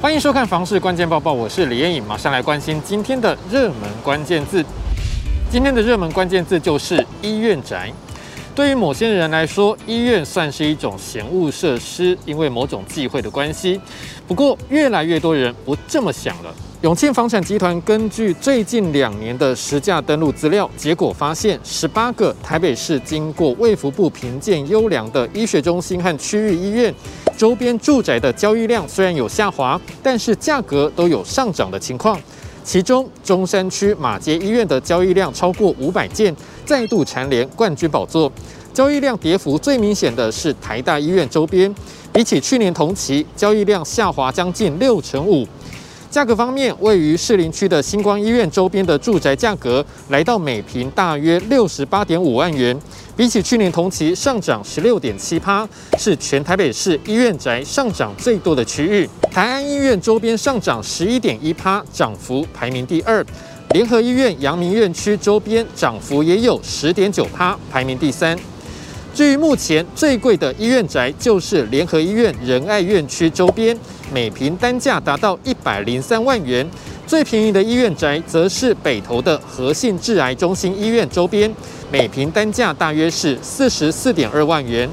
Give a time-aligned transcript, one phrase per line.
[0.00, 4.64] 欢迎收看《房市关键报报》，我是李艳颖，马上来关心今天的热门关键字。
[5.50, 7.92] 今天的热门关键字就是医院宅。
[8.54, 13.80] 对于某些人来说，医院算是一种闲务设施，因为某种忌讳的关系。
[14.26, 16.54] 不过，越来越多人不这么想了。
[16.82, 26.92] 永庆房产集团根据最近两年的实价登录资料，结果发现，十八个台北市经过卫福部评鉴优良的医学中心和区域医院，
[27.36, 32.18] 周边住宅的交易量虽然有下滑，但是价格都有上涨的情况。
[32.62, 38.30] 其中，中山区马街医院的交易量超过五百件，再度蝉联冠军宝座。
[38.72, 41.74] 交易量跌幅最明显的是台大医院周边，
[42.12, 45.46] 比起去年同期，交易量下滑将近六成五。
[46.08, 52.76] 价格方面，位于士林区的星光医院周边的住宅价格来到每坪大约六十八点五万元，
[53.16, 59.08] 比起去年同期上涨十六点七趴，是全台北市医院宅上涨最多的区域。
[59.30, 63.24] 台安医院周边上涨十一点一趴，涨幅排名第二。
[63.70, 68.36] 联合医院阳明院区周边涨幅也有十点九趴，排名第三。
[69.14, 73.76] 至于目前最贵的医院宅，就是联合医院仁爱院区周边，
[74.12, 76.68] 每坪单价达到一百零三万元。
[77.06, 81.52] 最便宜的医院宅，则是北投的和信致癌中心医院周边，
[81.92, 84.88] 每坪单价大约是四十四点二万元。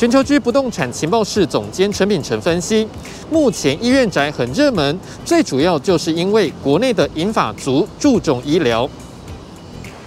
[0.00, 2.88] 全球居不动产情报室总监陈秉承分析，
[3.30, 8.88] 目前医院宅很热门，最主要就是因为国内的银发族注重医疗。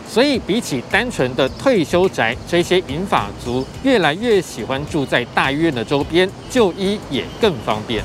[0.09, 8.03] 所以，比起单纯的退休宅，这些银发族越来越喜欢住在大医院的周边，就医也更方便。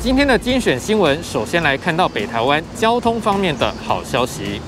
[0.00, 4.60] 今天的精选新闻，首先来看到北台湾交通方面的好消息。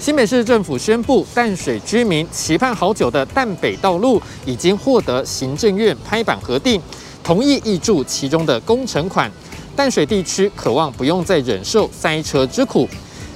[0.00, 6.80] 新北市政府宣布，淡水居民期盼好久的淡北道路已经获得行政院拍板核定，
[7.22, 9.30] 同意挹注其中的工程款。
[9.76, 12.88] 淡水地区渴望不用再忍受塞车之苦。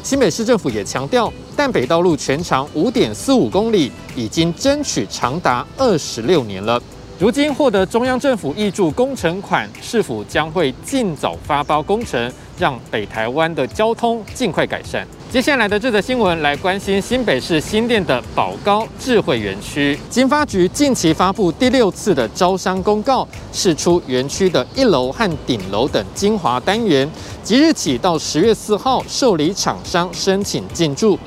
[0.03, 6.83] 新北市政府也强调，淡北道路全长五点四五公里，已经争取长达二十六年了。
[7.19, 15.07] 如今获得中央政府挹注工程款，是否将会尽早发包工程，让北台湾的交通尽快改善？
[15.35, 19.99] 接下来的这则新闻来关心新北市新店的宝高智慧园区。
[20.09, 27.11] 经发局近期发布第六次的招商公告，释出园区的一楼和顶楼等精华单元，
[27.43, 31.19] 即日起到十月四号受理厂商申请进驻。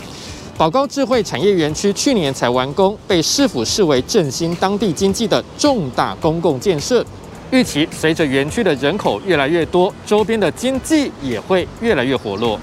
[0.58, 7.06] 宝高智慧产业园区去年才完工，被市府视为振兴当地经济的重大公共建设。
[7.52, 12.58] 预期随着园区的人口越来越多，周边的经济也会越来越活络。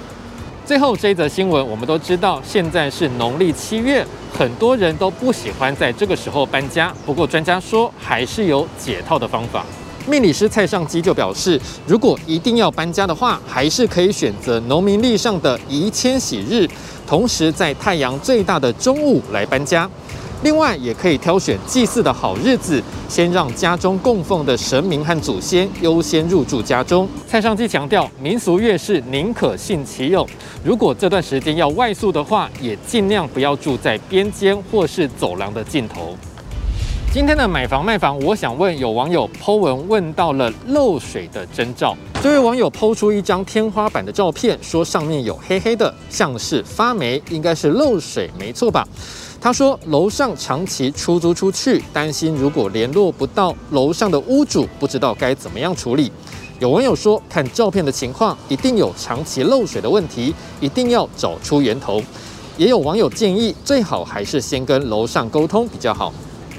[0.67, 4.03] 最后这一则新闻，我们都知道，现在是农历七月，
[4.33, 6.91] 很多人都不喜欢在这个时候搬家。
[7.05, 9.63] 不过专家说，还是有解套的方法。
[10.07, 16.67] 命理师蔡尚基就表示，如果一定要搬家的话，还是可以选择农民历上的宜迁徙日，
[17.07, 19.89] 同时在太阳最大的中午来搬家。
[20.44, 27.09] 另外，也可以挑选祭祀的好日子，先让家中供奉的神明和祖先优先入住家中。
[27.27, 30.28] 蔡尚基强调，民俗月是宁可信其有，
[30.62, 36.15] 如果这段时间要外宿的话，也尽量不要住在边间或是走廊的尽头。
[37.15, 41.97] 今天的买房卖房，我想问有网友 po 文问到了漏水的征兆。
[42.21, 48.85] 这位网友 po 出一张天花板的照片，说上面有黑黑的，像是发霉，应该是漏水，没错吧？
[49.41, 56.11] 他说：“楼上长期出租出去，担心如果联络不到楼上的屋主，不知道该怎么样处理。”
[56.59, 62.03] 有网友说：“看照片的情况，一定有长期漏水的问题，一定要找出源头。”
[62.59, 66.13] 也有网友建议，最好还是先跟楼上沟通比较好。